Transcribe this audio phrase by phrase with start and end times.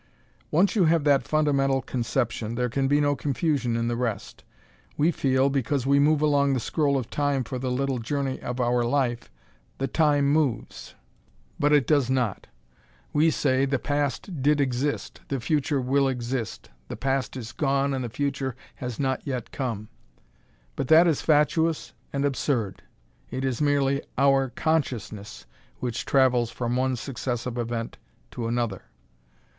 [0.49, 4.43] Once you have that fundamental conception, there can be no confusion in the rest.
[4.97, 8.59] We feel, because we move along the scroll of Time for the little journey of
[8.59, 9.29] our life,
[9.77, 10.95] that Time moves;
[11.59, 12.47] but it does not.
[13.13, 16.71] We say, The past did exist; the future will exist.
[16.87, 19.87] The past is gone and the future has not yet come.
[20.75, 22.81] But that is fatuous and absurd.
[23.29, 25.45] It is merely our consciousness
[25.79, 27.99] which travels from one successive event
[28.31, 28.85] to another.